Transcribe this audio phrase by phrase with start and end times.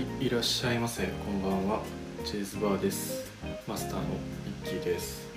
[0.00, 1.02] はいいらっしゃいませ。
[1.02, 1.82] こんばんは。
[2.24, 3.30] チェイズバーです。
[3.68, 4.04] マスターの
[4.46, 5.28] ミッキーです。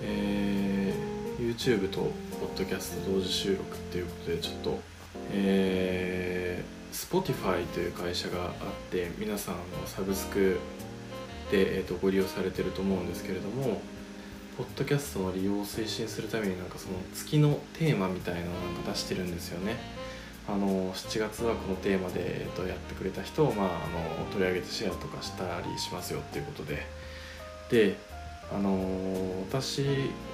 [0.00, 2.12] えー、YouTube と
[2.56, 4.78] Podcast 同時収録っていうことでちょっと
[5.32, 8.52] えー、Spotify という会社があっ
[8.92, 10.60] て皆さんのサブスク
[11.50, 13.82] で、えーと、ご利用されてると思うんですけれども
[14.56, 20.01] ポッドキャストの利用を推進するためになんかその月のテーマみたいなのをなんか出してるんですよね。
[20.48, 23.70] あの7月はこのテーマで、えー、とやってくれた人を、まあ、あ
[24.20, 26.86] の取り上げてシェアとかしたりしますよっていうことで
[27.70, 27.96] で
[28.52, 28.78] あの
[29.48, 29.82] 私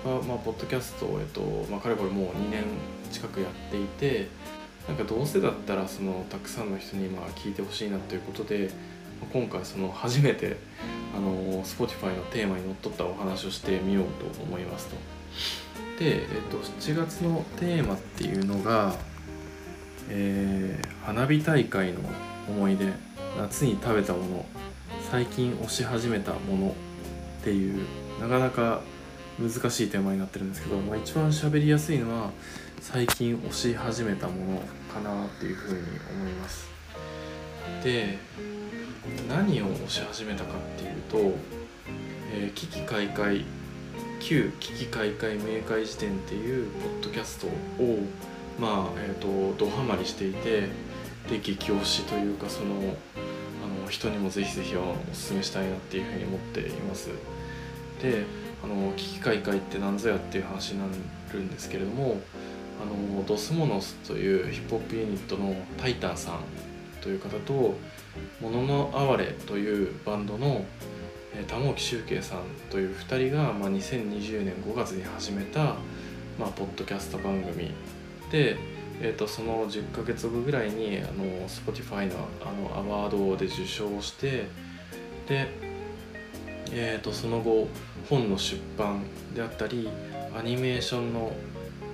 [0.05, 1.41] は、まあ、ポッドキャストを、えっと
[1.71, 2.65] まあ、かれこれもう2年
[3.13, 4.29] 近くやっていて
[4.89, 8.71] なんかどうせだったらそのたくさんの人にまあ聞いてほしいなということで
[9.33, 10.57] 今回その初めて
[11.15, 14.97] あの Spotify のテーマにのっとったお話をしてみようと思いますと。
[15.99, 18.95] で、えっと、7月のテーマっていうのが、
[20.11, 22.01] えー、花火大会の
[22.49, 22.87] 思い出
[23.39, 24.47] 夏に食べたもの
[25.11, 26.75] 最近推し始めたもの
[27.41, 27.85] っていう
[28.21, 28.81] なかなか
[29.39, 32.31] 難しいテーマになってるんですけど、まあ、一番喋りやすいのは
[32.81, 34.61] 最近推し始めたもの
[34.93, 35.79] かなっていうふうに
[36.11, 36.69] 思います。
[37.83, 38.19] で
[39.29, 41.39] 何を推し始めたかっていうと
[42.35, 43.45] 「えー、危機開会
[44.21, 47.47] 旧危機開会明快辞典」っていうポッドキャスト
[47.83, 48.05] を
[48.59, 50.63] まあえ、ー、とドハマりしていて
[51.31, 57.11] で激推しというかそのあの人にもぜひぜひおすすめしたいなっていうふうに思っています。
[58.03, 58.25] で
[58.63, 60.87] あの危機開会って何ぞやっていう話にな
[61.33, 62.21] るんですけれども
[62.81, 62.85] あ
[63.19, 66.41] のドスモノスというヒップホップユニットのタイタンさん
[67.01, 67.77] という方と
[68.41, 70.65] 「もののあわれ」というバンドの
[71.47, 75.77] 玉置周慶さんという2人が、まあ、2020年5月に始めた、
[76.39, 77.71] まあ、ポッドキャスト番組、
[78.33, 84.47] えーと、その10ヶ月後ぐらいにあの Spotify のあのアワードで受賞して
[85.29, 85.49] で、
[86.73, 87.69] えーとその後
[88.09, 89.89] 本の出版であったり
[90.37, 91.33] アニメーションの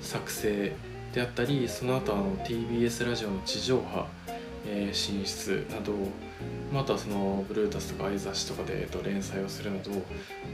[0.00, 0.72] 作成
[1.12, 4.06] であったりその後あの TBS ラジオの地上波、
[4.66, 5.92] えー、進出など
[6.72, 9.90] またそのブルータスとかアイ雑誌とかで、えー、と連載をするなど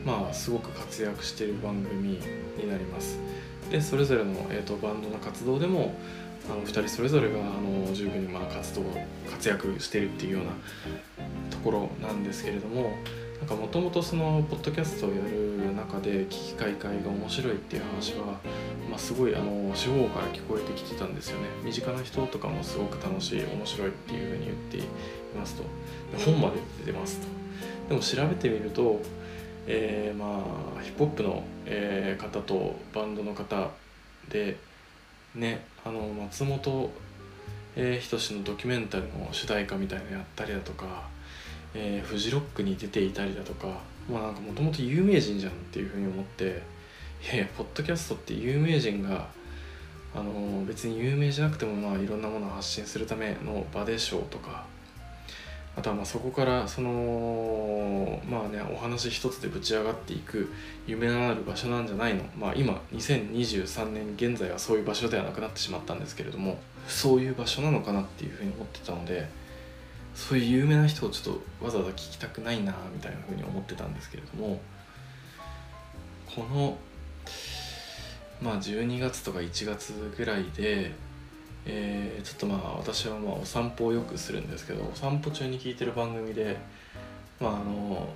[0.05, 2.19] まあすごく活躍している番組
[2.59, 3.19] になります。
[3.71, 5.95] でそれぞれの、えー、とバンドの活動でも
[6.51, 8.83] あの2人それぞれがあの十分にまあ活動
[9.31, 10.51] 活躍してるっていうような
[11.51, 12.95] ところなんですけれども
[13.39, 18.39] なんかもともとそのポッドキャストをやる中で危機開会が面白いっていう話は、
[18.91, 21.47] まあ、すごいあの四方から聞こえてきてたんですよね。
[21.65, 24.83] 身近な人とかもすごく楽しい面白いっていうふうに言ってい
[25.35, 25.63] ますと。
[26.19, 27.27] 本まで出てますと。
[27.89, 29.01] でも調べてみると、
[29.73, 30.45] えー、ま
[30.79, 33.71] あヒップホップの、えー、方とバンドの方
[34.29, 34.57] で
[35.35, 36.91] ねあの松本
[37.77, 41.09] 人志のドキュメンタルの主題歌みたいなのやったりだとか
[41.75, 43.69] えー、フジロックに出ていたりだとか
[44.11, 46.63] まあなんかもともと有名人じゃんっていうふうに思って
[47.25, 49.29] いやいやポッドキャストって有名人が
[50.13, 54.65] あの、別に有名じゃなくてもまあいろんなものを発信するための場でしょうとか
[55.77, 58.40] あとはまあそこからそのまあ
[58.81, 60.51] 話一つでぶち上がっていく
[60.87, 62.25] 夢のある場所なんじゃないの？
[62.37, 66.59] まあ今2023年現在はそういう場所ではなくなってしまったんですけれども
[66.89, 69.29] そういう場所なのかなっていうふうに思ってたので
[70.15, 74.61] そういう有名な人をちょっとわざわざ聞きたくないなみたいなふうに思ってたんですけれども
[76.35, 76.77] この
[78.41, 80.93] まあ12月とか1月ぐらいで、
[81.67, 86.57] えー、ちょっとまあ私はまあお散歩をよくするんですけどお散歩中に聞いてる番組で
[87.41, 88.09] まああの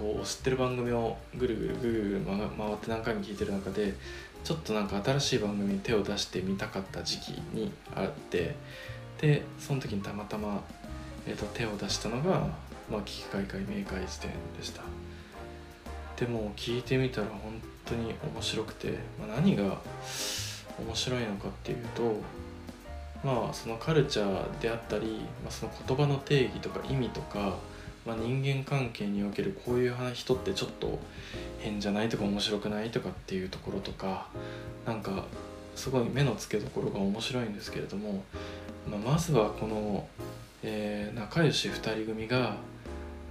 [0.00, 3.94] こう知ってる番組をぐるぐるぐるぐる回って何回も聞いてる中で
[4.42, 8.56] ちょっとなんか新しい番組に手を出してみたかった時期にあって
[9.20, 10.62] でその時にたまたま
[11.26, 12.48] えーと、手を出したのが、
[12.90, 14.82] まあ、危機開会明快時点でした。
[16.16, 19.78] でも聞いてみたら本当に面白くて、まあ、何が
[20.78, 22.16] 面白いのかっていうと
[23.24, 27.56] まあそのカルチャーであったり、まあ、その言葉の定義とか意味とか、
[28.10, 30.98] まあ、人間関係におけるこういう人ってちょっと
[31.58, 34.28] 変じゃないとか面白くないとかっていうところとか
[34.86, 35.24] なんか
[35.76, 38.22] すごい目の付けどころが面白いんですけれども、
[38.88, 40.06] まあ、まずはこの
[40.62, 42.56] えー、仲良し2人組が、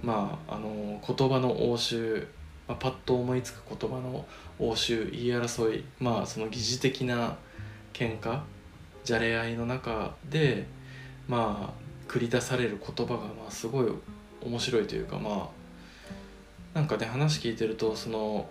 [0.02, 2.26] まあ、あの言葉の応酬、
[2.66, 4.24] まあ、パッと思いつく言葉の
[4.58, 7.36] 応酬言い争い、まあ、その疑似的な
[7.92, 8.40] 喧嘩
[9.04, 10.66] じゃれ合いの中で、
[11.28, 13.86] まあ、繰り出される言葉が、まあ、すごい
[14.42, 15.50] 面白いというかま
[16.74, 18.48] あなんかね話聞いてるとその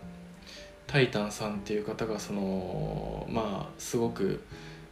[0.88, 4.41] タイタンさんっていう方がそのまあすごく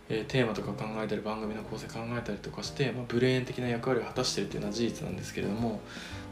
[0.09, 5.81] えー、テーマとか考えたり番組の構成考えたりとかして、まあ、ブレーン的な役割を果たしてるっていうのは事実なんですけれども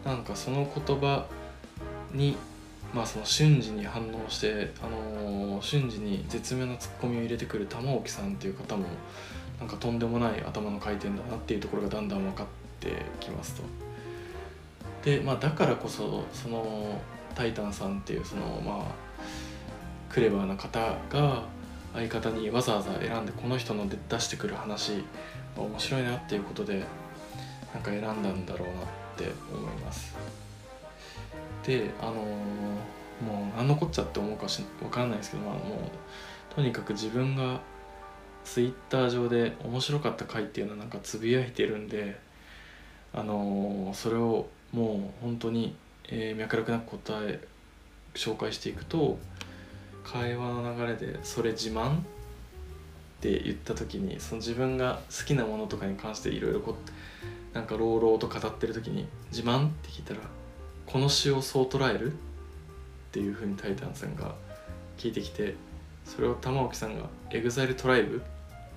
[0.06, 1.25] なんかその言葉
[2.13, 2.38] に
[2.94, 8.85] まあその瞬時に反応して、あのー、瞬時に絶妙なツッコミを入れてくる玉置さんっていう方も
[9.59, 12.47] なんかとんでもない頭の回転だなっていうところがだんだん分かっ
[12.79, 13.84] てきますと。
[15.06, 17.00] でまあだからこそその
[17.36, 18.86] タイタンさんっていうそのまあ
[20.10, 20.80] クレバーな方
[21.10, 21.44] が
[21.94, 25.04] 相方にわざわざ選んでこの人の出してくる話
[25.56, 26.84] 面白いなっていうことで
[27.74, 28.86] なんか選んだんだろうなっ
[29.16, 30.16] て思います。
[31.66, 32.16] であのー、
[33.24, 37.60] もう何のこっちゃって思うかし分からないですけど、まあ、もうとにかく自分が
[38.44, 42.19] ツイッター上で面白かった回っていうのはなんかつぶやいてるんで
[43.13, 45.74] あのー、それをもう本当に、
[46.10, 47.39] えー、脈絡なく答え
[48.13, 49.18] 紹介していくと
[50.04, 52.01] 会話の流れで「それ自慢?」っ
[53.22, 56.75] て言った時にその自分が好きなものとかに関していろいろこ
[57.54, 60.19] うなんか朗々と語ってる時に「自慢?」って聞いたら
[60.86, 62.16] 「この詩をそう捉える?」っ
[63.13, 64.36] ていうふうにタイタンさんが
[64.98, 65.56] 聞いてきて
[66.06, 68.19] それを玉置さんが「EXILE TRIBE?」っ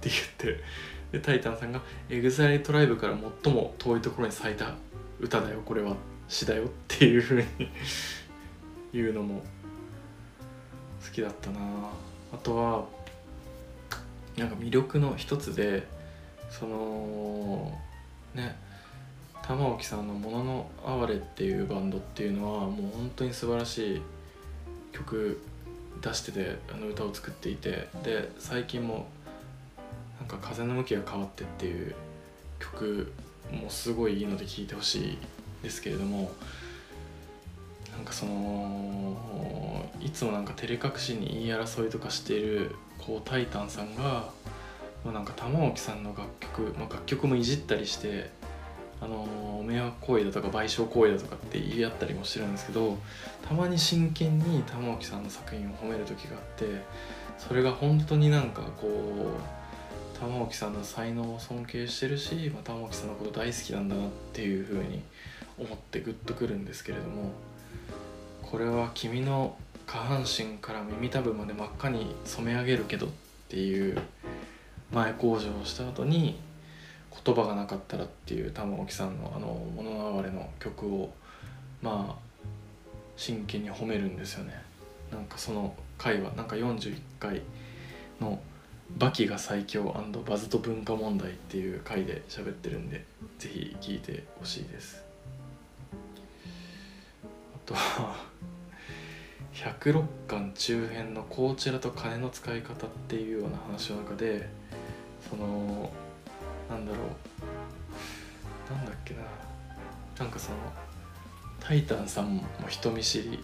[0.01, 0.63] て言って
[1.11, 4.75] で TaiTan さんが「EXILE TRIBE から最も遠いところに咲いた
[5.21, 5.97] 歌だよこれは。
[6.29, 7.47] 詩だよ」っていうふうに
[8.93, 9.43] 言うのも
[11.05, 11.61] 好きだったな。
[12.33, 12.87] あとは
[14.37, 15.87] なんか魅力の一つで
[16.51, 17.77] その
[18.35, 18.57] ね
[19.43, 24.03] 玉置さんの「もののあわれ」っていうバンドっていうのはもう本当に素晴らしい
[24.93, 25.41] 曲
[26.03, 29.09] 出しててあの歌を作っていてで最近も
[30.21, 31.95] なんか「風の向きが変わって」っていう
[32.61, 33.11] 曲
[33.53, 35.19] もすごいいいので聴いてほしい
[35.63, 36.31] ですけれども
[37.97, 44.31] なんかそのいつもなんか照れ隠しに言い争いとかしているこうタイタンさんが
[45.05, 48.31] もうなんか玉置さんの楽曲、まあ、楽曲もいじったりして
[49.01, 52.99] あの迷惑行為だとか賠償行為だとかって言い合ったりもしてるんですけど
[53.47, 56.83] たまに真剣に玉置さんの作品を褒める時があって
[57.39, 59.58] それが本当になんかこう
[60.21, 65.03] 玉置さんの才能を尊敬してるし、まあ、玉置さんのこと大好きなんだなっていうふうに
[65.59, 67.33] 思ってグッとくるんですけれども
[68.43, 69.57] これは君の
[69.87, 73.09] 下半身から耳たぶまで真っ赤に染め上げるけどっ
[73.49, 73.99] ていう
[74.93, 76.39] 前工場をした後に
[77.25, 81.13] 言葉がなかったらっていう玉置さんのあの「物のれ」の曲を
[81.83, 82.29] まあ
[83.17, 84.63] 真剣に褒めるんですよね。
[85.11, 87.43] なんかその回はなんか41回
[88.21, 88.41] の
[88.97, 89.95] 「バキが最強
[90.27, 93.05] バズと文化問題」っていう回で喋ってるんで
[93.39, 95.05] 是非聴いてほしいです。
[97.55, 98.17] あとは
[99.53, 104.49] 106巻中編のこちらと金の使い方っていうような話の中で
[105.29, 105.93] その
[106.71, 106.99] なんだろ
[108.71, 108.73] う。
[108.73, 109.21] なんだっけな。
[110.19, 110.57] なんかその
[111.61, 113.39] タイタンさんも人見知り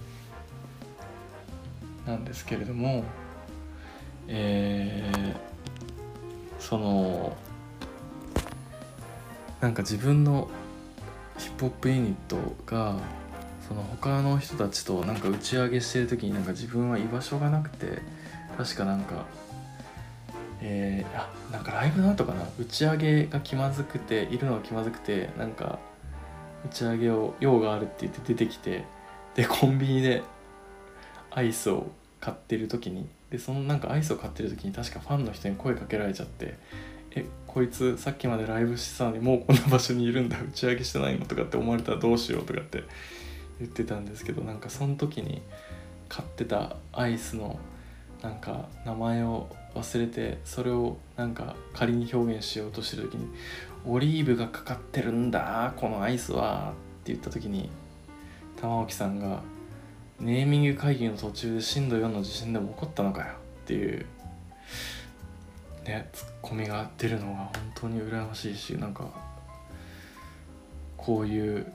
[2.06, 3.04] なんですけれども
[4.28, 7.36] えー、その
[9.60, 10.48] なんか自分の
[11.38, 12.36] ヒップホップユニット
[12.66, 12.96] が
[13.66, 17.98] その他の人たちとなんか打ち上げしてる時になんか自分は居場所がなくて
[18.56, 19.26] 確かなんか
[20.66, 25.78] えー、あなんかライブの後かな打ち上げが気まずくているのが気まずくてなんか
[26.64, 28.84] 打ち上げを用があるって言って出てきて
[29.34, 30.22] でコンビニで
[31.30, 31.88] アイスを
[32.20, 36.54] 買ってる時にでそのなんかアイスを買ってる時に確かファンの人に声かけられちゃって
[37.16, 42.44] 「えこいつさっきまでライブしてたのにもうこんな場所にいるんだ打ち上げしてないの?」とかって思われたらどうしよう？
[42.44, 42.84] とかって
[43.58, 45.42] 言ってたんですけどなんかその時に
[46.08, 47.58] 買ってたアイスの
[48.22, 53.26] なんか名前を忘れてそれをなんか仮に表現しようとしてる時に
[53.84, 56.72] 「オリーブがかかってるんだこのアイスは」
[57.02, 57.68] って言った時に
[58.60, 59.42] 玉置さんが
[60.24, 64.06] 「ネーミング会議の途中で震度4の地震でも起こったのかよ」っていう
[65.84, 69.06] ねツッコミが出るのが本当に羨ましいしなんか
[70.96, 71.70] こういう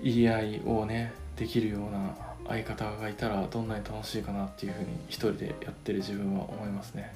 [0.00, 2.14] 言い合いをねできるような
[2.46, 7.12] 相方がいたらどんなに楽しいかなっていうふうに一人でやってる自分は思いますね。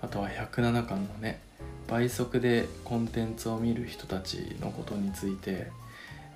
[0.00, 1.40] あとは107巻のね
[1.88, 5.66] 倍速でコンテンツを見る人たちのことについて、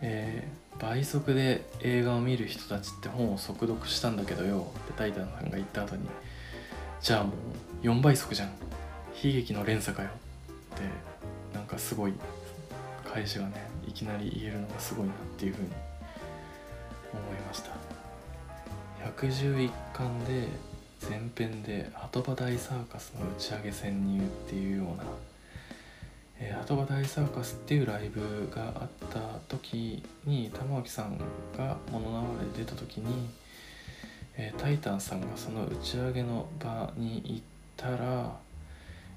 [0.02, 6.06] えー、倍速で映画を見る人たちって本を速読したんだけどよってタイタンさんが言った後に
[7.00, 7.32] じゃあも
[7.82, 8.48] う4倍速じゃん。
[8.48, 10.10] 悲劇の連鎖かよ。
[10.10, 10.82] って
[11.56, 12.12] なんかすごい
[13.10, 15.68] 返しがねいきなり言えるのがすごいなっていうふうに
[17.12, 17.70] 思いました。
[19.18, 20.48] 111巻で
[21.08, 25.04] 前編で鳩場大サーカスの打ち上げ潜入っていうような、
[26.46, 31.18] えー、鳩場大サーカスっていうライブがあった時に玉置さん
[31.56, 32.22] が物縄
[32.54, 33.30] で出た時に、
[34.36, 37.42] えー、タイタンさんがその打ち上げの場に行っ
[37.78, 38.36] たら、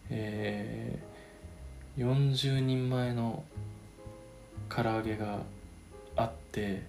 [0.09, 3.43] えー、40人前の
[4.69, 5.39] 唐揚げが
[6.15, 6.83] あって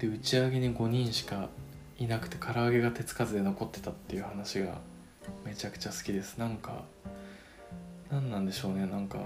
[0.00, 1.48] で打ち上げに5人しか
[1.98, 4.78] いなくて唐揚げが手つかずで残ってたっていう話が
[5.44, 6.36] めちゃくちゃ好きです。
[6.36, 6.82] なんか
[8.10, 9.18] 何なんでしょうねなんか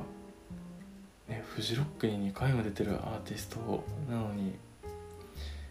[1.28, 4.54] ねフジロックに2回も出てるアーティストなのに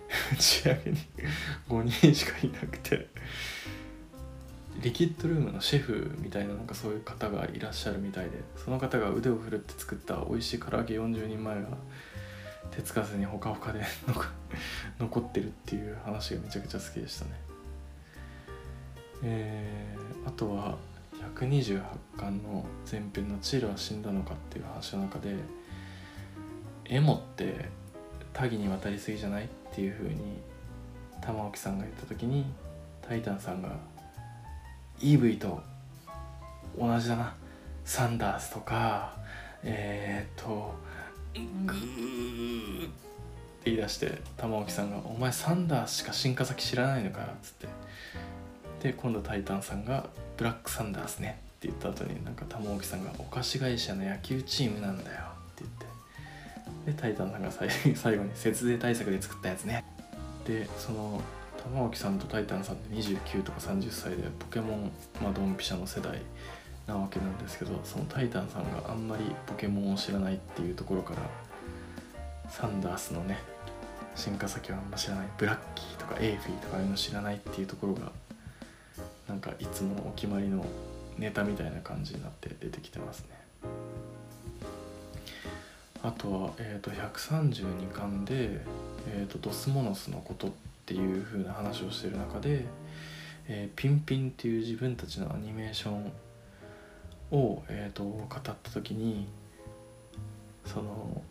[0.34, 0.98] 打ち上げに
[1.70, 3.08] 5人しかいなくて。
[4.82, 11.68] リキッドルームのシェフみたいななんかそういう方がいらっしゃるみたいでその方が腕を振るって作った美味しい唐揚げ40人前が
[12.72, 13.84] 手つかずにほかほかで
[15.00, 17.32] 残ってるっていう話がめちゃくちゃ好きでしたね。
[19.22, 20.78] えー、あとは
[21.36, 21.82] 128
[22.18, 25.36] 巻の前編の「チールは死んだのか」っていう話の中で
[26.86, 27.70] エモって
[28.34, 30.42] 多岐にわたりすぎじゃないっていうふうに
[31.22, 32.46] 玉置さんが言った時に
[33.02, 33.70] タイタンさんが
[35.00, 35.62] EV と
[36.78, 37.36] 同じだな。
[37.86, 39.18] サンダースとか
[39.64, 40.76] えー、っと
[41.66, 42.92] グーって
[43.66, 47.68] 言い出して玉置さんが「お前サンダースしか進化先知らないのか」っつって。
[48.84, 50.10] で今度タイタンさんが
[50.40, 55.18] 「ブラックサンダースね」って言った後になんか玉置さんが「お菓子会社の野球チームなんだよ」
[55.52, 55.90] って言って。
[56.86, 57.68] でタイタンさんが最
[58.18, 59.84] 後に「節税対策で作ったやつね」
[60.48, 61.22] でその
[61.62, 64.92] 玉置さんとタイタンさんって29とか30歳でポケモン、
[65.22, 66.22] まあ、ドンピシャの世代
[66.88, 71.22] なわけなんですけどそのタイタンさんがあんまりポケモンを知らないっていうところから
[72.50, 73.40] サンダースのね
[74.16, 75.28] 進化先はあんま知らない。
[75.38, 78.12] ブラッキーとかエイフィーとかああいうの知らないっていうところが
[79.30, 80.66] なんかいつものお決まりの
[81.20, 83.40] ネタみたいな感じになって出てきてますね。
[86.02, 88.62] あとは、えーと、132巻で、
[89.08, 90.52] えーと「ドスモノスのこと」っ
[90.86, 92.66] ていう風な話をしてる中で、
[93.48, 96.12] えー、ピンピンっていう自分たちのアニメーション
[97.32, 99.28] を、えーと、語った時に
[100.66, 101.22] その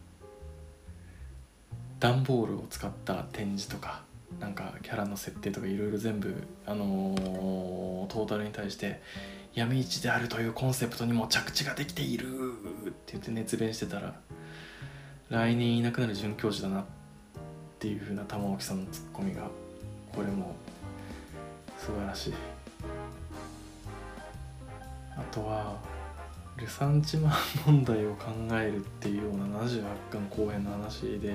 [1.98, 4.02] 段ボールを使った展示とか
[4.40, 9.00] なんかキャラの設定とかいろいろ全部、あのー、トータルに対して
[9.54, 12.26] 闇市であるというコンセプトにも着地ができている
[12.88, 14.14] って言って熱弁してたら
[15.30, 16.84] 来年いなくなる准教授だなっ
[17.78, 19.48] ていう風な玉置さんのツッコミが
[20.12, 20.54] これも
[21.76, 22.34] 素晴らしい。
[25.16, 25.76] あとは
[26.56, 27.32] ルサンチマン
[27.66, 31.34] 問題を考えるっていうような78巻後編の話で、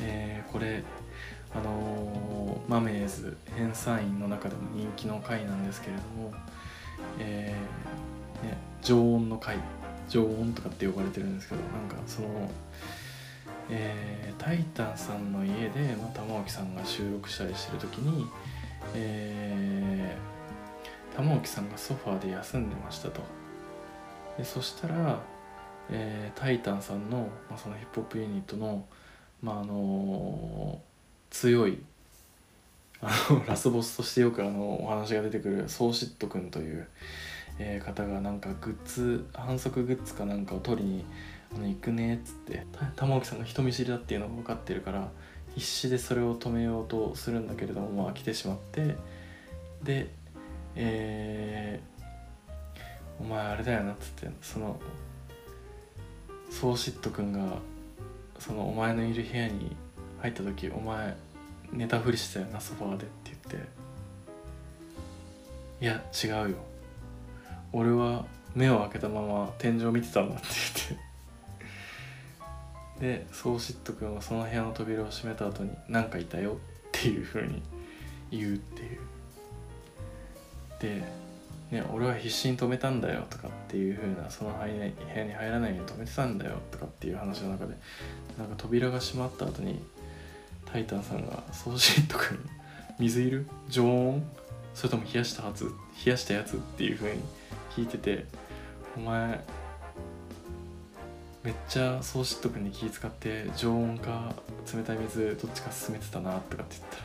[0.00, 0.82] えー、これ
[1.54, 6.32] あのー、マメーズ編纂員の中でも人気の回なんですけれども、
[7.18, 9.58] えーね、常温の回
[10.08, 12.50] 常温とかって呼ばれてるんですけどなんかその、
[13.70, 18.26] えー、タイタンさんの家で、まあ、玉置さんが収録したりしてる時に、
[18.94, 20.32] えー
[21.16, 23.20] 玉置さんがソファーで休んでましたと。
[24.38, 25.20] でそしたら、
[25.90, 28.86] えー、タイタンさんの、まあ、そのヒップホップユニットの、
[29.42, 30.91] まああのー、
[31.32, 31.78] 強い
[33.02, 36.86] あのラスボスとしてよくあのお話が出てくるソーシット君という、
[37.58, 41.04] えー、方がなんかグッズ反則グッズかなんかを取りに
[41.52, 45.10] あの行くねっつって玉置さんが人見知りだっていうのが分かってるから
[45.56, 48.96] 必死でそれを止めようとするんだけれどもまあ来てしまって
[49.82, 50.10] で
[50.74, 54.80] えー、お前あれだよなっつってその
[56.50, 57.58] ソーシット君が
[58.38, 59.76] そのお前のいる部屋に
[60.22, 61.16] 入った時お前
[61.72, 63.62] 寝たふりしてたよなソファーでって言っ
[65.80, 65.84] て。
[65.84, 66.58] いや違うよ。
[67.72, 68.24] 俺は
[68.54, 70.46] 目を開けたまま天井見てたんだって
[70.88, 71.12] 言って。
[73.00, 76.54] でソーシット君はその部屋の扉を閉めた後に何かいたよっ
[76.92, 77.60] ていうふうに
[78.30, 79.00] 言うっていう。
[80.78, 81.02] で、
[81.72, 84.72] ね、俺は必死に止めたんだよとかっていう風なその部屋
[85.24, 87.74] に入らないように止めてたんだよとかっていう話の中で
[88.38, 89.82] なんか扉が閉まった後に
[90.72, 92.38] タイタンさんが「送信とかに
[92.98, 93.46] 水いる？
[93.68, 94.22] 常温？
[94.74, 95.66] それとも冷やしたはず？
[96.04, 97.22] 冷やしたやつ?」っていう風に
[97.76, 98.24] 聞いてて
[98.96, 99.44] 「お前
[101.42, 104.34] めっちゃ送信とかに気使って常温か
[104.74, 107.02] 冷たい水どっちか進めてたな」とかって言ったら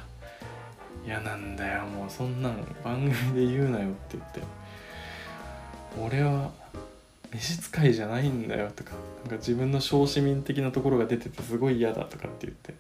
[1.06, 4.42] 嫌なんだよもうそんなん番組で言うなよって言って
[6.00, 6.52] 俺は
[7.34, 8.92] 召使いじゃないんだよとか
[9.24, 12.74] なんか自分の小市民的なところが出ててすごい嫌だとかって言って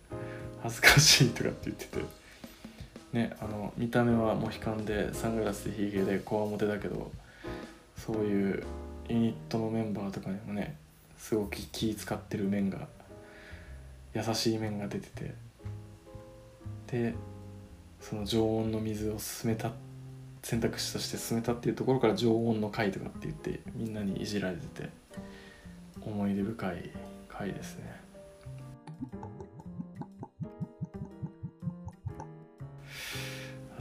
[0.68, 2.28] 恥ずかしいとかって言ってて。
[3.14, 7.10] ねあの見た目はモヒカンでサングラスでヒゲでこわもてだけど
[7.96, 8.64] そういう
[9.08, 10.76] ユニットのメンバーとかにもね
[11.18, 12.88] すごく気使ってる面が
[14.14, 15.34] 優しい面が出てて。
[16.88, 17.16] で
[18.00, 19.72] その常温の水を進めた
[20.42, 24.90] 選択肢として進めたっていうところから常温の回とかって言ってみんなにいじられてて
[26.06, 26.90] 思い出深い
[27.28, 28.07] 回ですね。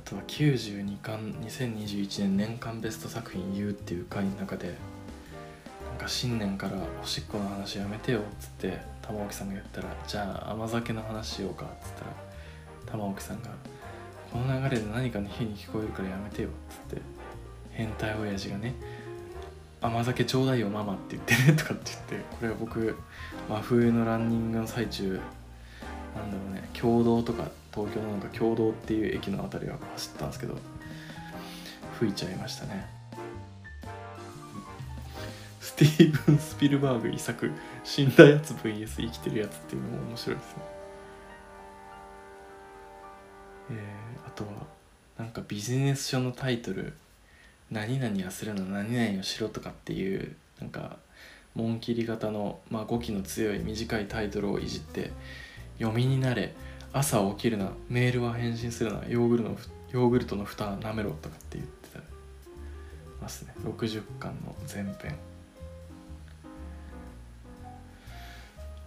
[0.07, 4.75] とは92巻2021年年間ベスト作品言うっていう回の中で
[5.91, 13.51] なんか新年からおしっこの話やめてよっつって玉置さんが言ったらじゃあ甘酒の話しようかっつったら玉置さんが
[14.33, 17.03] 「この流れで何かの日に聞こえるからやめてよ」っつって
[17.73, 18.75] 変態親父がね
[19.83, 22.97] 「甘酒ちょうだいよママ」って言ってねとかって言ってこれは僕
[23.49, 25.21] 真冬のランニングの最中
[26.17, 30.57] なんだろうね共同とか東京のなんか共同っていう駅の辺りを走ったんですけど
[31.99, 32.87] 吹いちゃいましたね。
[35.61, 37.51] スティーブン・スピルバーグ遺作
[37.85, 40.63] 「死んだやつ VS 生きてるやつ」っていうのも面白いですね。
[43.73, 44.51] えー、あとは
[45.19, 46.95] なんかビジネス書のタイトル
[47.71, 50.99] 「何々はするの何々をしろ」とかっていうなんか
[51.55, 55.11] 紋切り型の、まあ、語気の強い短いタイトルをいじって
[55.79, 56.55] 「読みになれ
[56.93, 59.57] 朝起きるなメールは返信するなヨーグルの
[59.93, 62.01] ヨーグルトの蓋舐めろ」とかって言ってた。
[63.21, 63.55] ますね。
[63.65, 65.17] 60巻の前編。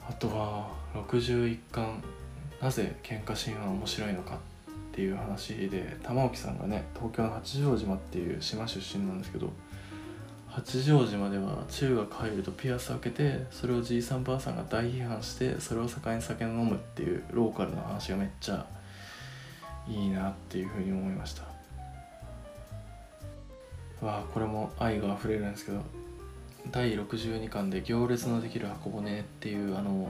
[0.08, 2.03] あとは61巻
[2.60, 4.39] 「なぜ喧嘩シーンは面白いのか」
[4.91, 9.53] っていう話で玉置さんがね東京の八丈島っていう島出身なんですけど
[10.50, 18.65] 八丈島では中学入るとピアス開けてそれをじいさんばあさんが大批判してそれを境に酒飲むっていうローカルな話がめっちゃ
[19.88, 21.43] いいなっていうふうに思いました。
[24.02, 25.82] わあこれも愛が溢れるんですけど
[26.71, 30.10] 第62巻で「行列のできる箱舟」っていうあの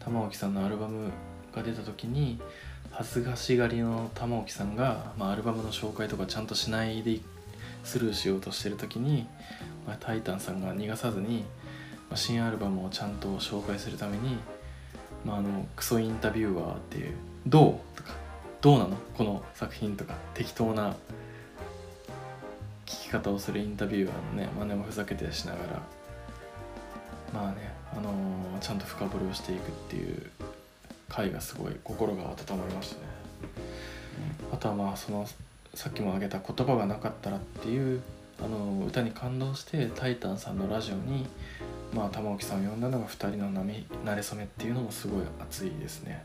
[0.00, 1.10] 玉置さんのアルバム
[1.54, 2.40] が出た時に
[2.90, 7.20] 恥ずかしがりの玉置さんが、まあ、アルバムの紹介とかちゃんとしないで
[7.84, 9.26] スルーしようとしてる時に、
[9.86, 11.44] まあ、タイタンさんが逃がさずに、
[12.08, 14.38] まあ、新アルバムをちゃんと紹介するために、
[15.24, 17.14] まあ、あのクソインタビューアーっていう
[17.46, 18.14] 「どう?」とか
[18.60, 18.96] 「どうなの？
[19.16, 20.96] この作品」とか適当な
[22.86, 25.82] 聞き方をするインタビュアーのね真似をふざけてしながら
[27.32, 30.30] まあね、あのー、ちゃんと深掘りをしていくっていう
[31.10, 33.00] 回がすごい心が温まりましたね。
[34.52, 35.26] あとはまあその
[35.78, 38.02] さっきも挙げた「言葉がなかったら」っていう
[38.42, 41.24] あの歌に感動してタイタンさんのラジオに、
[41.94, 46.24] まあ、玉置さんを呼んだのが2人の波慣れ初めっていうのもすごい熱いですね。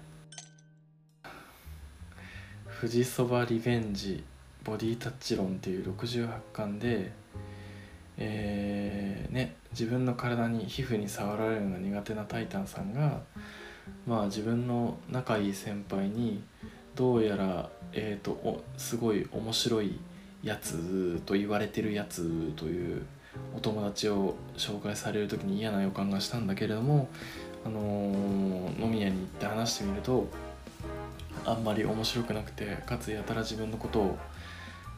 [2.82, 4.24] 富士そばリベンジ
[4.64, 7.12] ボディタッチ論っていう68巻で、
[8.18, 13.22] えー、ね、自分の体に皮膚に触られるのが苦手なタイタンさんが、
[14.08, 16.42] まあ、自分の仲いい先輩に
[16.96, 20.00] どうやら、えーと、とすごい面白い
[20.44, 23.06] やつと言われてるやつという
[23.56, 27.08] お友達を紹介される時に嫌な予感がしたんだけれども、
[27.66, 30.28] あのー、飲み屋に行って話してみると
[31.46, 34.18] あんまり面白くなくてかつやたら自分のことを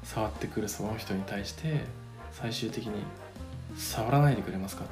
[0.04, 1.82] 触ってくるその人に対して
[2.32, 2.94] 最終的に
[3.78, 4.88] 「触らないでくれますか?」っ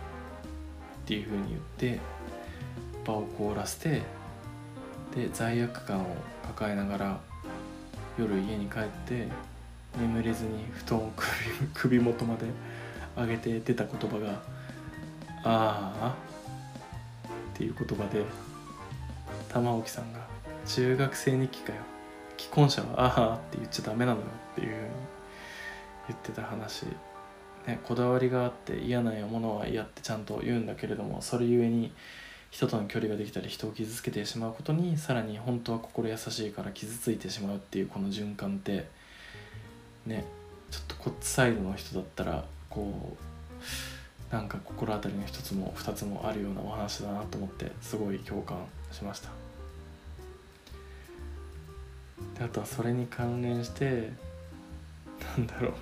[1.06, 2.00] ていうふうに言って
[3.06, 4.02] 場を凍らせて
[5.16, 6.16] で罪悪感を
[6.48, 7.20] 抱えながら
[8.18, 9.28] 夜家に帰って
[10.00, 12.46] 眠れずに布団を首首元まで
[13.16, 14.42] 上げて出た言葉が
[15.46, 16.16] 「ああ」
[17.54, 18.26] っていう言葉で
[19.50, 20.20] 玉置さんが
[20.66, 21.80] 「中学生日記かよ
[22.38, 24.88] 既婚者はああ」って言っちゃダメなのよっていうふうに
[26.10, 26.86] 言ってた話。
[27.68, 31.94] ね、こだわりがあって嫌なものは嫌ってちゃんと言うんだけれどもそれゆえに
[32.54, 38.88] 人との距離ができたり人を傷つけてしまうことにさらに本当は心優しいから傷ついてしまうっていうこの循環って
[40.06, 40.24] ね
[40.70, 43.18] ちょっとこっちサイドの人だったらこ
[44.32, 48.58] うなんか心当たりの一つも二つもあるようなお話だなと思ってすごい共感
[48.92, 49.30] しました。
[52.38, 54.12] であとはそれに関連して
[55.38, 55.74] なんだろう。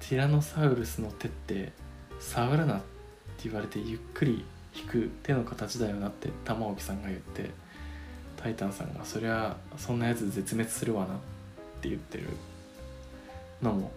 [0.00, 1.72] ティラノサウルスの手って
[2.18, 2.84] 触るなって
[3.44, 7.50] 言われてゆっくり引く手の形だよなって玉置さんが言って
[8.36, 11.16] タイタンさんがそりゃそんなやつ絶滅するわなっ
[11.80, 12.28] て言ってる
[13.60, 13.92] のも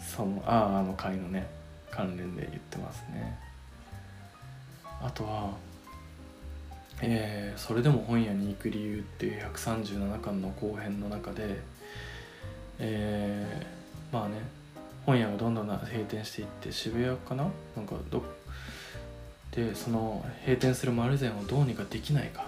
[0.00, 1.46] その「ああ」の回のね
[1.90, 3.38] 関連で言ってますね。
[5.00, 5.52] あとは
[7.02, 11.58] えーそれでも本屋に行く理由っていう137巻の後編の中で、
[12.78, 14.40] えーまあね
[15.04, 17.48] 本屋がどんどんな閉店していって渋谷かな？
[17.76, 18.22] なんかど
[19.56, 22.46] でその閉店する丸善をどうにかできないか。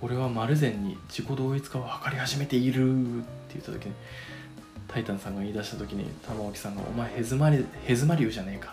[0.00, 3.18] 俺は丸善に自己同一化を図り始めている。
[3.18, 3.94] って言った時に
[4.86, 8.70] タイタンさんが言い出した時に玉置さんが「お前ヘズマリヘズマリュウじゃねえか」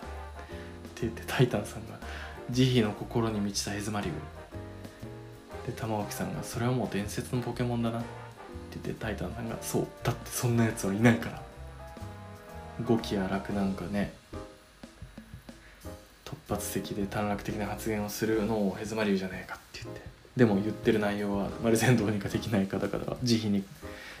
[0.94, 1.98] て言ってタイタンさんが
[2.50, 4.12] 「慈悲の心に満ちたヘズマリュウ」
[5.66, 8.06] で玉置さんが「それはもう伝説のポケモンだな」って
[8.82, 11.42] 言ってタイタンさんが「そうだってそんなやつはいないから」
[12.86, 14.12] 語気や楽なんかね
[16.26, 20.02] 突発的で短絡的な発言をするのをヘズマリュウじゃねえかって言って。
[20.36, 23.64] でも言ってる内容はまるでどうにかできない方々は慈悲に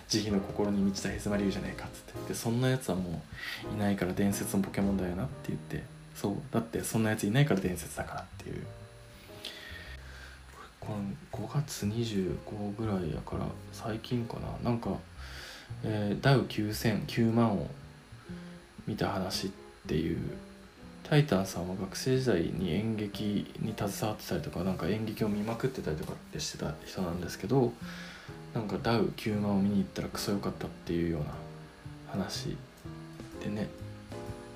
[0.08, 2.28] 慈悲の心に満ちたヘズマリュウじゃねえかっつって。
[2.28, 3.22] でそんなやつはも
[3.70, 5.82] ういないから伝説のポケモンだよなって言って。
[6.14, 6.34] そう。
[6.52, 8.64] だってそんなやついないから伝説だからっていう。
[10.80, 14.70] この5月25ぐらいやから最近かな。
[14.70, 14.90] なんか、
[15.82, 17.66] えーダウ9000 9万を
[18.86, 19.50] 見た話っ
[19.88, 20.18] ていう
[21.08, 27.72] タイタンさんは学生時代に演劇に携わってたりとかなんか演劇を見まくってたりとかってしてた人なんですけど
[28.54, 31.26] なんかダウ9万を見に行ったらクソ良かったっていうような
[32.10, 32.56] 話
[33.40, 33.68] でね。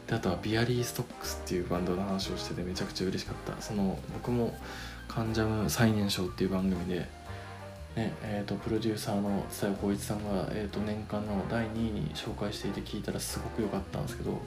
[0.08, 3.62] であとはビアリーストックスっていうバンドの話をしててめちゃくちゃ嬉しかった。
[3.62, 4.58] その僕も
[5.06, 7.06] 「カンジャム最年少」っていう番組で、
[7.94, 14.40] ねえー、とプロデューサーの蔦谷光一さんが、えー、と年間の第2位に紹介していて聞いたらすごく良かったんですけど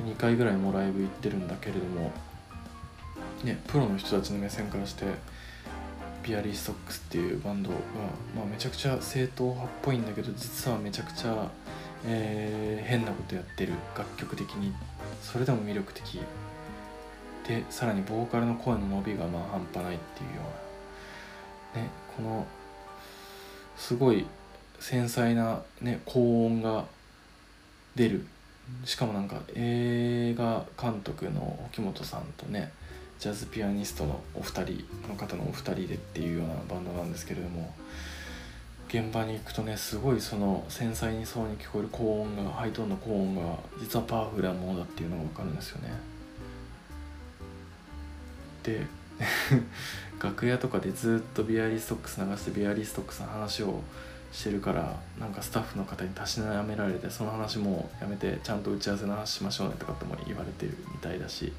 [0.00, 2.12] 2回ぐらいもライブ行ってるんだけれども、
[3.44, 5.04] ね、プロの人たちの目線からして
[6.22, 7.76] ビアリーストックスっていうバンドが、
[8.36, 11.50] まあ、めちゃくちゃ正統派っぽいんだけど実はめちゃくちゃ、
[12.06, 14.74] えー変なことやってる楽曲的に
[15.22, 16.20] それでも魅力的。
[17.46, 20.42] でさらにボーカルの声の伸びがまあ半端ないっていうよ
[21.74, 21.82] うな。
[21.82, 22.46] ねこの
[23.76, 24.26] すごい
[24.80, 26.84] 繊細な、ね、高音が
[27.94, 28.26] 出る
[28.84, 32.72] しかもなんか映画監督の沖本さんとね
[33.18, 37.74] ジャズピアニストのお二人の方のお二人でっていうようなバンドなんですけれども
[38.88, 45.92] 現場に行くとねすごいその繊細にそうに聞こえる高音がハイトーンの高音が実はパワフルなものだっていうのが分かるんですよね。
[48.62, 48.86] で
[50.20, 53.82] 楽屋とかでずっとビアリストックス流してビアリストックスの話を
[54.32, 61.52] してるからなんかスタッフの方にたしなめられてその話もやめてちゃんと打ち合わせの話しましょうねとかっても言われてるみたいだし。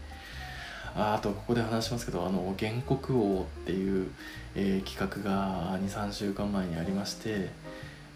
[0.95, 4.11] ああとここで話しますけどあの原告王っていう、
[4.55, 7.49] えー企画が23週間前にありまして、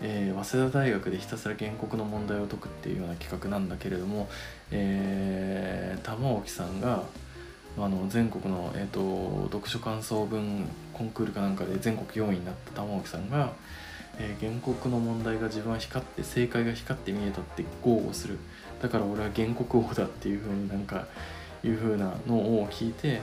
[0.02, 4.28] えー早稲田大学でひたすら原告の問題を解くっていうような企画なんだけれども、
[4.72, 7.04] えー玉置さんが
[7.78, 13.54] あの全国の、えー、と読書感想文コンクールかなんかで全国4位になった玉置さんが、
[14.20, 18.38] えー原告の問題が自分は光って正解が光って見えたって豪語する。
[18.82, 21.06] だから俺は原告王だっていう風になんか
[21.64, 23.22] いう風なのを聞いて、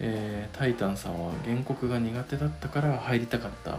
[0.00, 3.78] えータイタンさんは原告が苦手だったから入りたかった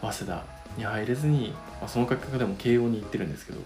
[0.00, 0.44] 早稲田
[0.76, 3.60] に入れずに、まあ、その結果でも慶応に行ってるんですけど。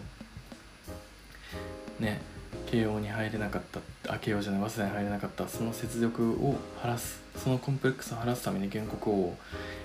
[2.01, 2.21] ね。
[2.67, 3.63] 慶応に入れなかっ
[4.05, 9.37] たあ慶応じゃない早稲田に入れなかったその雪辱を晴らすそのコンプレックスを晴らすために原告を、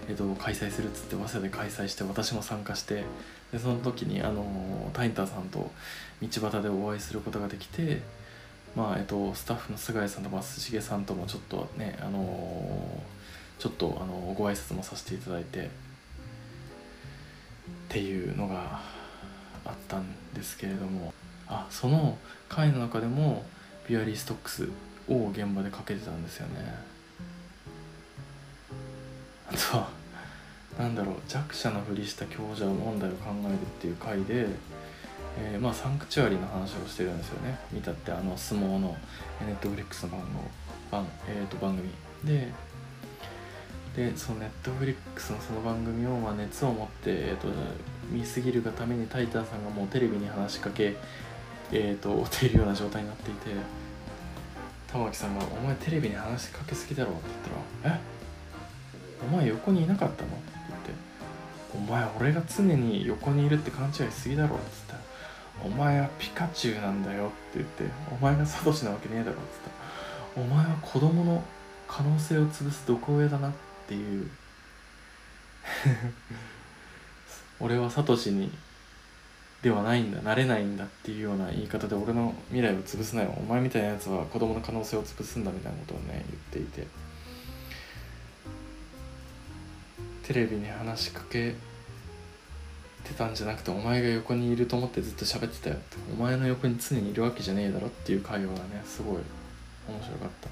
[0.07, 3.03] えっと開催するっつって早稲田で開催して私も参加して
[3.51, 4.45] でその時にあの
[4.93, 5.71] タインタンさんと
[6.21, 8.01] 道端でお会いすることができて
[8.75, 13.03] まあえっとスタッフの菅井さんと松重さんともちょっとねあの
[13.57, 15.69] ちょっとあのご挨拶もさせていただいてっ
[17.89, 18.81] ていうのが
[19.65, 21.13] あったんですけれども
[21.47, 22.17] あその
[22.49, 23.45] 回の中でも
[23.87, 24.67] ビアリーストックス
[25.07, 26.75] を現場でかけてたんですよね。
[29.47, 29.89] あとは
[30.77, 34.47] なんだろう弱者のふりした強者問題を考えるっていう回で、
[35.37, 37.59] えーまあサンクチュアリの話をしてるんですよね。
[37.71, 38.95] 見たってあの相撲の
[39.45, 40.25] ネットフリックスの番号
[40.91, 41.89] 番,、えー、と番組。
[42.23, 42.51] で
[43.95, 47.47] でそのネットフリックスのその番組をまあ熱を持って、えー、と
[48.11, 50.95] 見すぎるがためにタイタンさんがもうテレビに話しかけ
[51.71, 53.51] えー、とているような状態になっていて
[54.91, 57.37] 玉木さんが「お前テレビに話しかけすぎだろ」って言っ
[57.83, 57.99] たら「え？
[59.21, 60.91] お前横にいなかったの?」って言って
[61.75, 64.99] 「お前俺が常に横にいるって勘違いすぎだろ」って言ったら
[65.65, 69.41] 「お前はピカチュウなんだよ」って言って「お前がサトシなわけねえだろ」って
[70.35, 71.43] 言ったら「お前は子供の
[71.87, 73.51] 可能性を潰す毒親だな」っ
[73.87, 74.29] ていう
[77.59, 78.51] 俺はサトシに
[79.61, 83.33] ではないんだなれないんだっていうような言い方で俺の未来を潰すなよ。
[83.37, 86.87] お前みたいなやつは子供の可能性を潰すんだみたいなことをね言っていて。
[90.23, 91.55] テレビに話しかけ
[93.03, 95.97] てたんじゃなくてお前が横にいると思ってずっと喋ってたよって。
[96.13, 99.17] お前の横に常にいるわけじゃねえだろっていう会話がねすごい
[99.87, 100.49] 面白かった。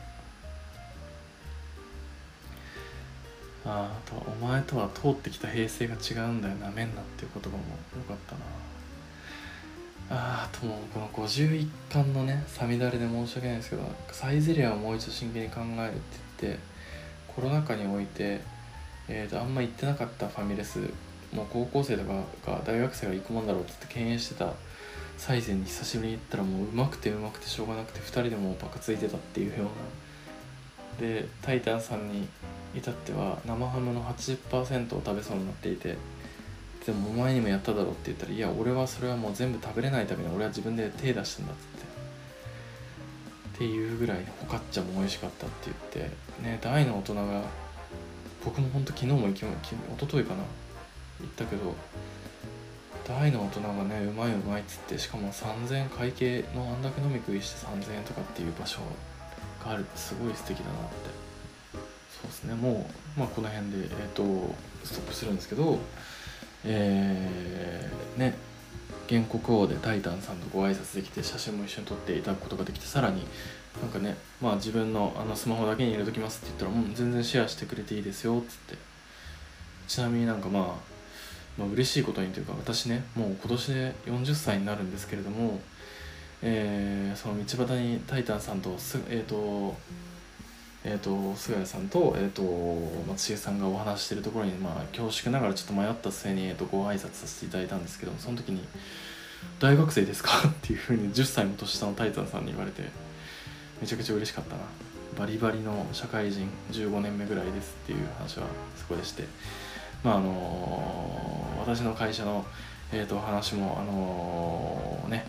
[3.69, 6.55] ああとはお前とは通ってきた平成が違うんだよ。
[6.55, 7.61] なめんなっていう言葉もよ
[8.07, 8.66] かったな。
[10.09, 16.01] ああともうこの51巻のねさみだれで申し訳ないですけどサイゼリアをもう一度真剣に考えるって
[16.41, 16.59] 言って
[17.27, 18.41] コロナ禍において、
[19.09, 20.79] えーと、あんま行ってなかったファミレス
[21.33, 22.13] もう高校生とか
[22.45, 24.53] が大学生が行くもんだろうって言って敬遠してた
[25.17, 29.69] サイゼに久しぶりに行ったらもううまくてうまくてしょうがなくて2人でもうバカついてたっていうような。
[30.99, 32.27] でタイタンさんに
[32.75, 35.95] 至っては生ハムの80%を食べそうになっていて
[36.87, 41.87] でもお前にもやっただろって言ったらいや俺はそれはもう全部食べれないために俺は自分で手出したんだっつって。
[43.55, 46.15] っていうぐらいホカッチャも美味しかったって言って。
[46.47, 47.43] ね大の大人が
[48.45, 49.45] 僕もほんと昨日も行き一
[49.99, 50.43] 昨日かな。
[51.19, 51.75] 行ったけど
[53.05, 58.79] 大の大人がねうまいうまいっつってしかも3000円会計のあんだけ飲み食いして3000円とかっていう場所
[59.65, 61.09] があるってすごい素敵だなって。
[62.21, 62.55] そうですね。
[62.55, 65.79] もう、まあ、この辺で、えーとストップするんですけど
[66.65, 68.35] えー、ね
[69.09, 73.25] 原告王でタイタンさんとご挨拶できて写真も一緒に撮っていただくことができてさらに
[73.81, 78.75] なんかねまあ自分のあのスマホだけに入れときますって言ったらもう全然シェアしてくれていいですよっつって。
[79.87, 80.63] ちなみになんかまあ
[81.57, 85.61] まあ嬉しいことにというか私ねもう今年で40歳になるんですけれども
[86.41, 89.75] えー、その道端にタイタンさんとすえっ、ー、と
[90.89, 92.41] えーと、菅谷さんと,、えーと、
[93.09, 98.63] 松重さんがお話してるところに、まあ、恐縮ながらちょっと迷った末に、えーと、ご挨拶させていただいたんですけどその時に
[99.59, 100.31] 「大学生ですか?
[100.47, 102.83] 」っていうふうに10歳も年下のタイタンさんに言われて
[103.81, 104.61] めちゃくちゃ嬉しかったな
[105.19, 108.45] バリバリの社会人15年目ぐらいですっていう話は
[108.77, 109.25] そこでして
[110.05, 112.45] まああのー、私の会社の、
[112.93, 115.25] えー、と話もあのー、ね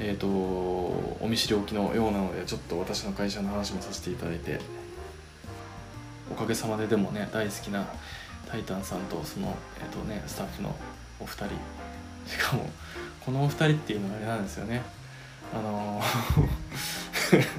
[0.00, 4.60] えーと、お見知りおきのようなのでちょっと私の会社の話もさせていただいて
[6.30, 7.86] おかげさまででもね大好きな
[8.48, 10.74] タイタンさんとその、えーとね、スタッフの
[11.20, 11.54] お二人
[12.26, 12.68] しかも
[13.24, 14.82] このお二人っていうのがあれなんですよね。
[15.52, 16.04] あのー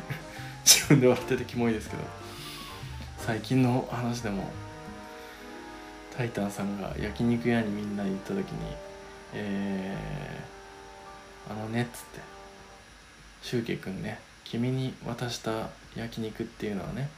[0.65, 2.03] 自分で笑っててキモいですけど
[3.17, 4.51] 最近の話でも
[6.15, 8.75] タイタンさんが焼肉屋にみんな行った時に
[9.33, 10.58] えー、
[11.49, 12.39] あのねっつって。
[13.41, 17.09] シュウケイ君ね君に渡した焼肉っていうのはね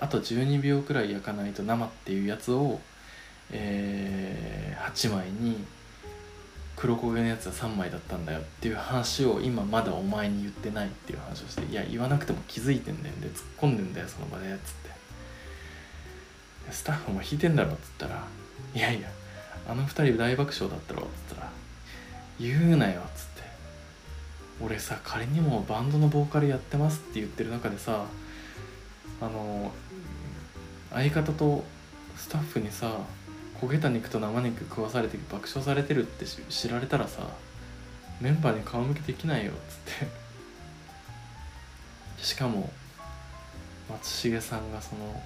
[0.00, 2.80] あと12秒くらい焼かないと生っていうやつを、
[3.50, 5.64] えー、8枚に
[6.76, 14.90] 黒焦げのやつは3枚だったんだよっていう話を今まだお前に言ってないっていう話をしていや言わなくても気づいてんだよで突っ込んでんだよその場でっつって。
[16.70, 18.24] スタッフも引いてんだろっつったら。
[18.74, 19.08] いやいや
[19.68, 21.50] あの2人大爆笑だったろっつったら。
[22.38, 23.29] 言うなよっつって。
[24.62, 28.04] 俺さ仮にもバンドのボーカルやってますって言ってる中でさ
[29.20, 29.72] あの
[30.92, 31.64] 相方と
[32.16, 32.98] スタッフにさ
[33.60, 37.22] 焦げた肉と生肉食わされて爆笑されてるって知られたらさ
[38.20, 40.20] メンバーに顔向けできないよっつって。
[42.22, 42.70] しかも
[43.88, 45.22] 松重さんがその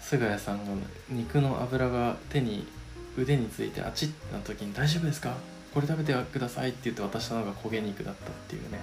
[0.00, 0.72] 菅谷さんが
[1.08, 2.66] 肉の脂が手に
[3.16, 5.36] 腕についてあちってなった時に「大丈夫ですか？
[5.72, 8.80] これ食べてください」って言って渡したのが焦げ肉だったっていうね。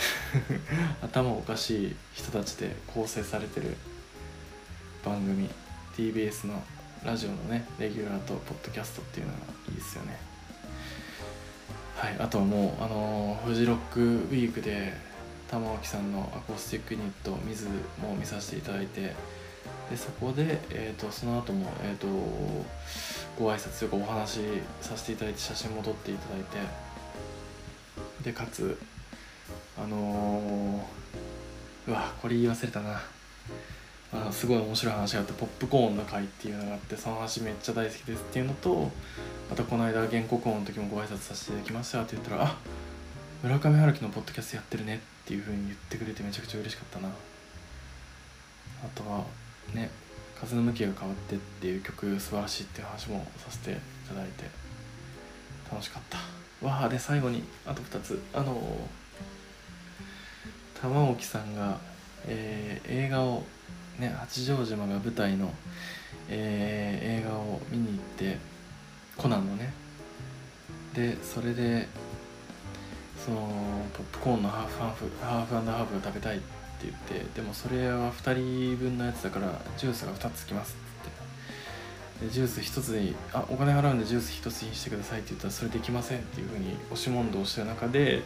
[1.02, 3.76] 頭おかしい人たちで構成されてる
[5.04, 5.50] 番組
[5.96, 6.62] TBS の
[7.04, 10.18] ラジオのねレギュラーとポッドキャストっていうのがいいですよね。
[11.96, 14.94] はいあとはもうあのー、フジロックウィークで
[15.50, 17.66] 玉置さんのアコースティックユニット「水」
[18.00, 19.14] も見させていただいて
[19.90, 22.06] でそこで、えーと、その後もえ、ー、と
[23.36, 24.40] ご挨拶というかお話し
[24.80, 26.58] させていただいて写真も撮っていただいて
[28.22, 28.78] でかつ
[29.76, 33.02] あのー、うわこれ言い忘れたな。
[34.12, 38.90] あのすごい面白い話があってポップコーンの会っていうのがあってその話めっちゃ大好きですっていうのと
[39.48, 42.56] またこの間原告音の時もご挨拶させていただきましたって言ったら「あ
[43.44, 47.08] 村上春樹のポッドキャストやってるね」っていうふうに言ってくれてめちゃくちゃ嬉しかったな。
[47.08, 49.24] あとは
[49.74, 49.90] ね
[50.40, 53.74] 風の向きが変わってっていう曲素晴らしいっていう話もさせてい
[54.08, 54.44] ただいて
[55.70, 56.18] 楽しかった。
[56.66, 58.22] わあで最後にあと2つ。
[58.34, 58.88] あの
[60.80, 61.78] 玉置さんが、
[62.26, 63.44] えー、映画を
[63.98, 65.52] ね八丈島が舞台の、
[66.28, 68.38] えー、映画を見に行って
[69.16, 69.72] コナンのね。
[70.94, 71.86] でそれで
[73.24, 80.76] そのポップコーンのハーフハーフハーフハーフが食べたいってって言ってでもそれは2人分のやつだからジュースが2つきます
[82.20, 88.22] ってでジュース一つに「あお金払うんでジュース一つにしてください」って言ったら「それできません」っていうふうに押し問答してる中で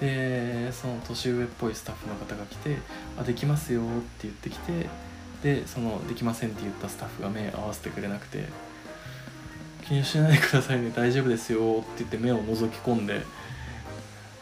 [0.00, 2.76] でその年上っぽいスタッフの方が来て
[3.18, 3.88] 「あできますよ」って
[4.22, 4.86] 言ってきて
[5.42, 8.44] でその「できません」って言ったスタッフが目合わせてくれなくて
[9.86, 13.22] 「気にしないでくださいね大丈夫ですよ」って言って目を覗き込んで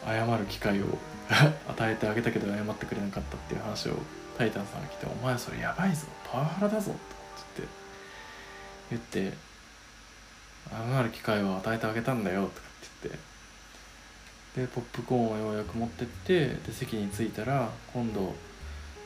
[0.05, 0.85] 謝る機会を
[1.69, 3.97] 与えてあげたけど謝ってくれなかったっていう話を
[4.37, 6.93] タイタンさんが来て「お前それやばいぞパワハラだぞ」っ
[7.55, 7.67] て
[8.89, 9.37] 言って言って
[10.69, 13.19] 「謝る機会を与えてあげたんだよ」とかって言って
[14.61, 18.35] でポップコーンをようやく持ってってで席に着いたら今度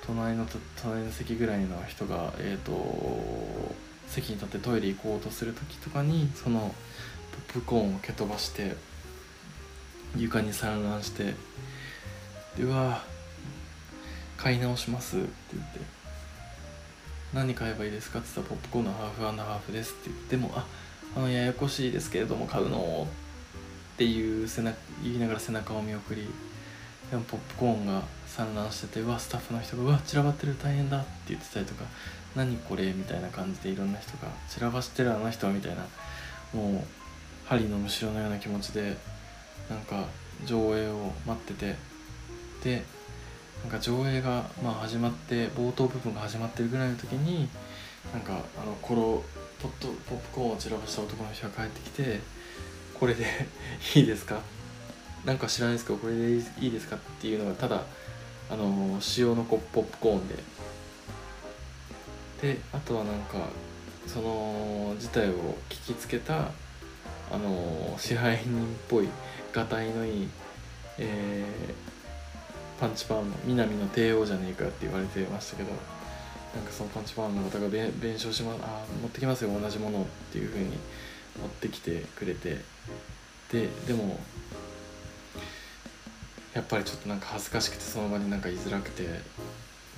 [0.05, 0.47] 隣の
[0.81, 3.75] 隣の席ぐらいの人がえっ、ー、と
[4.07, 6.73] 席に立ってトイレ行こうとする時とかにその
[7.49, 8.75] ポップコーンを蹴飛ばして
[10.15, 11.35] 床に散乱して
[12.57, 13.03] でうわ
[14.37, 15.99] 買い直しますって言って。
[17.33, 20.65] 何買えばいいですかって言ったらポップコーンのハーフハーフですって言ってもあ
[21.15, 23.07] あのややこしいですけれども買うの
[23.93, 26.27] っていう背中言いながら背中を見送り
[27.11, 31.85] でもポップコーンが散乱しててうわスタッフの人がうわ散らばってる大変だって言ってたりとか
[32.35, 35.85] 何これみたいな感じでいろんな人が散らばしてるあの人みたいな
[36.53, 36.83] もう
[37.47, 38.97] 針のむしろのような気持ちで
[39.69, 40.05] なんか
[40.45, 41.75] 上映を待ってて
[42.63, 42.83] で
[43.63, 47.49] なんか上映がまあ始まって冒頭部分が始まってるぐらいの時に
[48.13, 49.23] なんかあのコロ
[49.61, 52.19] ポットポップコーンを散らばした男の人が帰ってきて
[52.97, 53.25] 「これで
[53.95, 54.39] いいですか?」
[55.25, 56.95] なんか知らないですけどこれでいいですか？
[56.95, 57.83] っていうのがただ
[58.49, 60.35] あの塩のポップコーンで。
[62.41, 63.49] であとはなんか
[64.07, 66.51] その事態を聞きつけた
[67.29, 69.09] あの支配人っぽい
[69.51, 70.29] がたいのいい、
[70.99, 71.98] えー、
[72.79, 75.69] パンチパーマ南の帝王じゃねえかって言われてましたけど
[76.55, 82.57] なんかそのパンチパーマの方が弁償しまあ持ってきますよ同じものっていう風に持ってきてくれて
[83.51, 84.19] ででも
[86.53, 89.03] やっぱりちょっとなんか恥ずかしくてその場になんか居づらくて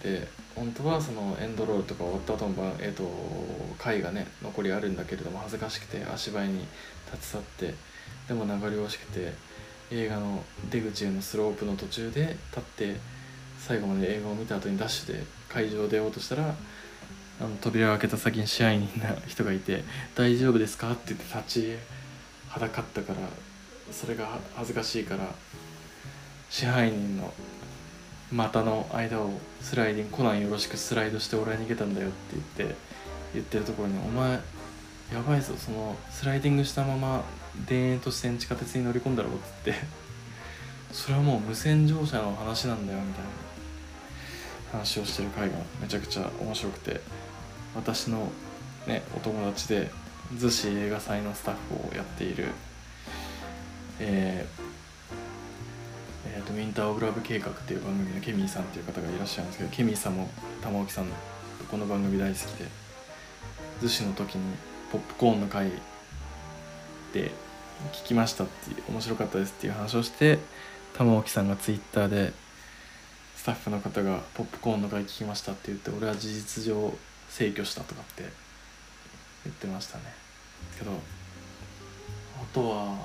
[0.03, 3.03] で本当はそのエンドロールとか終わった後のえーと、
[3.77, 6.65] 回がね残りあるんだけれども恥ずかしくて足早に
[7.13, 7.75] 立ち去って
[8.27, 9.33] でも流れ惜しくて
[9.91, 12.95] 映画の出口へのスロープの途中で立って
[13.59, 16.55] 最後まで映画を見た後にダッシュで会場を出ようとしたら
[17.39, 19.83] あの扉を開けた先に支配人な人がいて
[20.15, 21.75] 「大丈夫ですか?」って言って立ち
[22.49, 23.19] はだかったから
[23.91, 25.33] それが恥ずかしいから
[26.49, 27.33] 支配人の
[28.31, 32.17] 股の間をスライディングコナンよろしくスライドして俺は逃げたんだよって
[32.59, 32.75] 言って
[33.33, 34.39] 言ってるところに「お前
[35.11, 37.23] やばいぞそのスライディングしたまま
[37.67, 39.75] 田園都市線地下鉄に乗り込んだろ」っつって。
[40.91, 43.29] それはもう無線乗車の話なんだよみたいな。
[44.79, 47.01] 話をしてる回がめちゃくちゃ面白くて。
[47.75, 48.29] 私の
[48.87, 49.89] ねお友達で
[50.33, 52.47] 逗子映画祭のスタッフをやっている
[53.99, 54.61] えー
[56.33, 60.29] えーと、ウィンター・オブ・ラブ計画っていう番組のケミーさんっていう方がいらっしゃるんですけどケミーさんも
[60.61, 61.15] 玉置さんの
[61.69, 62.65] この番組大好きで
[63.81, 65.71] 逗子の時にポップコーンの回
[67.13, 67.31] で
[67.93, 70.39] 聞きましたっていう面白かったですっていう話をして
[70.97, 72.33] 玉置さんがツイッターで
[73.35, 76.93] スタッフの方が「ポップコーンの回聞きました」って言って俺は事実上
[77.29, 78.23] 制御したとかって
[79.45, 80.03] 言ってましたね。
[80.77, 80.95] けどあ
[82.53, 82.97] とは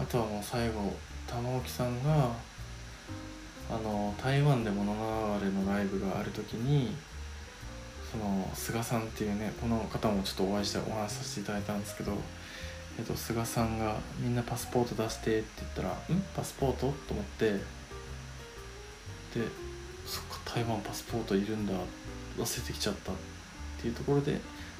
[0.00, 0.94] あとはもう最後
[1.26, 2.30] 玉置さんが
[3.70, 4.92] あの台湾で物
[5.40, 6.94] 流れのライブがある時に
[8.12, 12.12] その菅さんっていうねこの方もちょっとお会いしてお話しさせていただいたんですけど、
[12.98, 16.22] えっと、菅さんが「みんなパスポート出して」って言ったら「ん？
[16.36, 17.60] パスポート?」と思ってで
[20.06, 21.72] そっか台湾パスポートいるんだ
[22.36, 23.14] 忘れてきちゃったっ
[23.80, 24.38] ていうところで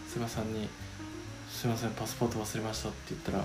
[0.09, 0.69] 菅さんに
[1.51, 3.45] 「すいませんパスポート忘れました」って言ったら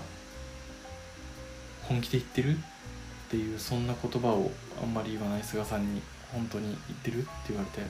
[1.88, 2.60] 「本気で言ってる?」っ
[3.30, 4.50] ていうそんな言葉を
[4.82, 7.22] あんまり言わない菅さんに本当に言ってる？
[7.22, 7.86] って言われて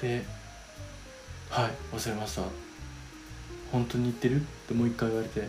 [0.00, 0.24] で
[1.50, 2.42] 「はい忘れました。
[3.72, 5.48] 本当に言ってる?」ってもう一回言われて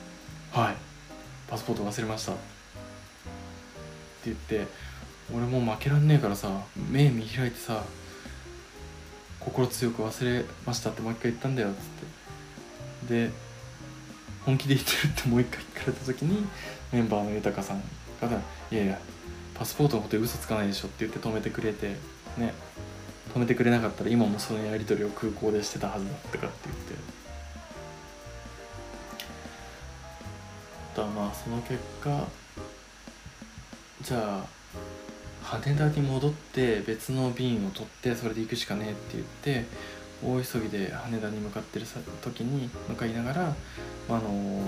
[0.52, 0.76] 「はい
[1.48, 2.40] パスポート忘れました」って
[4.26, 4.66] 言って
[5.32, 7.84] 俺もう負けらんねえからさ目見開いてさ
[9.38, 11.70] 心強く忘れましたってもう一回言ったんだよ。
[11.70, 11.78] っつっ
[13.08, 13.14] て。
[13.26, 13.30] で
[14.44, 16.46] 本気で言ってるってもう一回聞かれた時に
[16.92, 17.82] メンバーの豊さん
[18.20, 18.28] が
[18.70, 18.98] 「いやいや
[19.54, 21.96] パスポートのことで嘘つかないでしょ」って言って止めてくれて
[22.36, 22.52] ね。
[23.34, 27.20] 止めてくれなかったら今もそのやり取りを空港でしてたはずだったかって言って。
[30.96, 32.26] だまあその結果
[34.02, 34.46] じゃあ
[35.42, 39.64] 羽田に戻って別の便を取ってそれで行くしかねえって言って
[40.22, 41.86] 大急ぎで羽田に向かってる
[42.22, 43.56] 時に向かいながら、
[44.10, 44.62] あの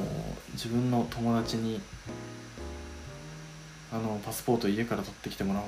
[0.53, 1.81] 自分の友達に
[3.93, 5.67] あのパスポート家から取ってきてもらおう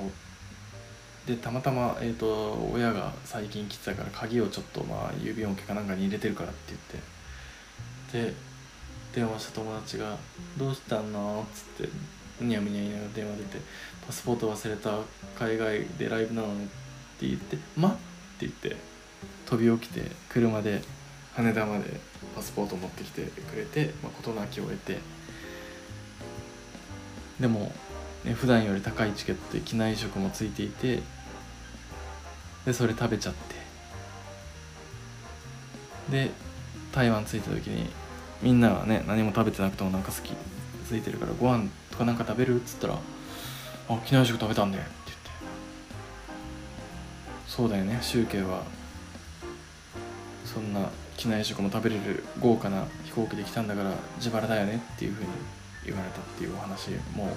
[1.25, 6.73] でたまたま、えーと、親が最近来てたから鍵をちょっと、まあ、郵便置きかなんかに入れてるからって
[8.13, 8.33] 言ってで
[9.13, 10.17] 電話した友達が
[10.57, 11.89] 「どうしたの?」っつって
[12.39, 13.57] むにゃむにゃ言いながら電話出て
[14.05, 14.99] 「パスポート忘れた
[15.39, 16.67] 海外でライブなのに」っ
[17.17, 17.97] て言って「ま」っ
[18.35, 18.75] って言って
[19.45, 20.81] 飛び起きて車で
[21.33, 21.99] 羽田まで
[22.35, 24.99] パスポート持ってきてくれて、まあ、事なきを得て
[27.39, 27.71] でも、
[28.23, 31.01] ね、普段より高いチケットで機内食もついていて
[32.65, 33.55] でそれ食べちゃって。
[36.09, 36.31] で
[36.91, 37.89] 台湾着いた時に
[38.41, 40.33] みんなはね何も食べてなくてもなんか好き
[40.87, 42.95] ついてるからご飯とかなんか食べるっつったら
[43.89, 45.29] 「あ機内食食べたんだよ」って言って。
[47.47, 48.63] そうだよね集計は。
[50.45, 55.29] そんな機内食も食べれる豪華な飛行機で来たんだから自腹だよねっていうふうに
[55.85, 57.35] 言われたっていうお話も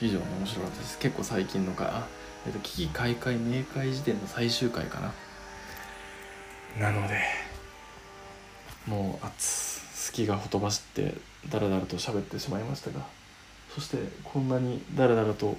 [0.00, 0.98] 非常に面白かったです。
[0.98, 2.06] 結構最近のか
[2.46, 5.00] えっと、危機開会明快時点の最終回か
[6.78, 6.90] な。
[6.90, 7.44] なので。
[8.86, 9.80] もう熱
[10.10, 11.14] 好きがほとばしって
[11.48, 13.06] ダラダラと喋ってしまいましたが
[13.74, 15.56] そしてこんなにダラダラと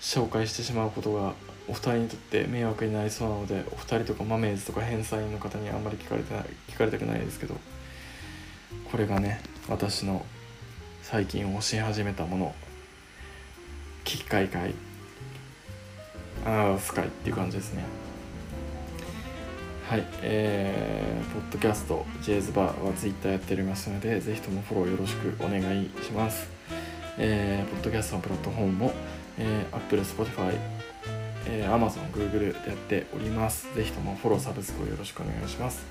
[0.00, 1.34] 紹介してしまうことが
[1.68, 7.56] お二人にとって迷惑になりそうなのでお二人とかマメーズとか返済員の方にあんまり聞かれてない聞かれたくないですけど
[8.90, 10.24] これがね私の
[11.02, 12.54] 最近教え始めたもの
[14.04, 14.74] 危機開会
[16.44, 17.84] ああスカイっていう感じですね。
[19.88, 26.48] はいえー、ポッドキャストジェイズバーはツイッターやっておりますのでぜひともフォローよろしくお願いします。
[27.18, 28.92] えー、ポッドキャストのプラットフォームも、
[29.38, 30.56] えー、Apple、Spotify、
[31.46, 33.72] えー、Amazon、Google でやっております。
[33.74, 35.84] ぜひともフォロー、サブスクをよろしくお願いします。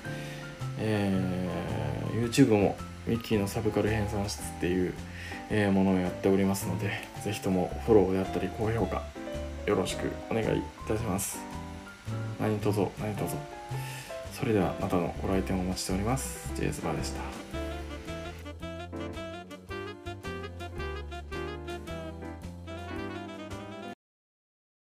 [0.78, 2.76] えー、YouTube も
[3.06, 4.94] ミッキーのサブカル編纂室っていう、
[5.50, 6.90] えー、ものをやっておりますので
[7.24, 9.02] ぜひともフォローであったり高評価
[9.66, 11.38] よろしくお願いいたします。
[12.40, 13.36] 何卒何卒。
[14.32, 16.52] それではまたのご来店をお待ちしております。
[16.56, 17.61] ジェイズバーでした。